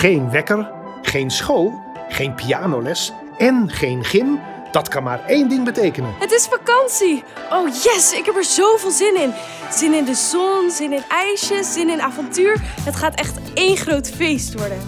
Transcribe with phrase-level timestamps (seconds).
[0.00, 0.70] Geen wekker,
[1.02, 4.38] geen school, geen pianoles en geen gym.
[4.72, 6.10] Dat kan maar één ding betekenen.
[6.18, 7.22] Het is vakantie!
[7.52, 9.32] Oh yes, ik heb er zoveel zin in.
[9.70, 12.56] Zin in de zon, zin in ijsjes, zin in avontuur.
[12.80, 14.78] Het gaat echt één groot feest worden.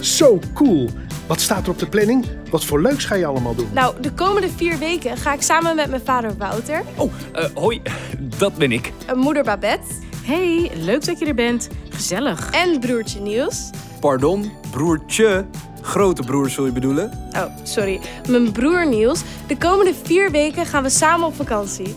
[0.00, 0.88] Zo cool.
[1.26, 2.26] Wat staat er op de planning?
[2.50, 3.68] Wat voor leuks ga je allemaal doen?
[3.72, 7.82] Nou, de komende vier weken ga ik samen met mijn vader Wouter, Oh, eh, hoi,
[8.38, 8.92] dat ben ik.
[9.06, 9.86] en moeder Babette
[10.24, 11.68] Hey, leuk dat je er bent.
[11.90, 12.50] Gezellig.
[12.50, 13.70] en broertje Niels.
[14.02, 15.44] Pardon, broertje.
[15.80, 17.10] Grote broer zul je bedoelen?
[17.36, 18.00] Oh, sorry.
[18.28, 19.22] Mijn broer Niels.
[19.46, 21.96] De komende vier weken gaan we samen op vakantie.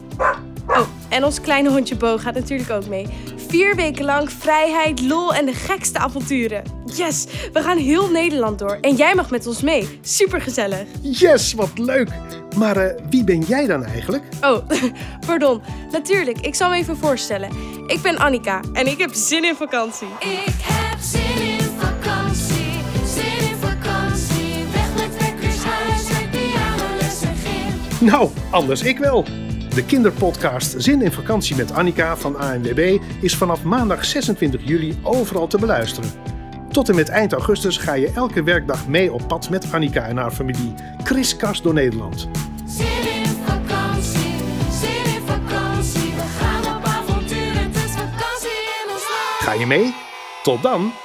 [0.68, 0.80] Oh,
[1.10, 3.08] en ons kleine hondje Bo gaat natuurlijk ook mee.
[3.48, 6.64] Vier weken lang vrijheid, lol en de gekste avonturen.
[6.86, 8.78] Yes, we gaan heel Nederland door.
[8.82, 10.00] En jij mag met ons mee.
[10.02, 10.88] Super gezellig.
[11.02, 12.10] Yes, wat leuk.
[12.58, 14.24] Maar eh, wie ben jij dan eigenlijk?
[14.42, 14.58] Oh,
[15.28, 15.62] pardon.
[15.92, 17.50] Natuurlijk, ik zal me even voorstellen.
[17.88, 20.08] Ik ben Annika en ik heb zin in vakantie.
[20.20, 21.65] Ik heb zin in
[28.06, 29.24] Nou, anders ik wel.
[29.74, 35.48] De kinderpodcast Zin in vakantie met Annika van ANWB is vanaf maandag 26 juli overal
[35.48, 36.10] te beluisteren.
[36.72, 40.18] Tot en met eind augustus ga je elke werkdag mee op pad met Annika en
[40.18, 40.74] haar familie.
[41.04, 42.30] Kriskast door Nederland.
[42.66, 44.36] Zin in vakantie,
[44.82, 46.12] zin in vakantie.
[46.16, 49.40] We gaan op avontuur, het is vakantie in ons land.
[49.40, 49.96] Ga je mee?
[50.44, 51.05] Tot dan!